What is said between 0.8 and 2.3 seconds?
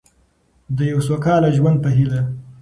یو سوکاله ژوند په هیله.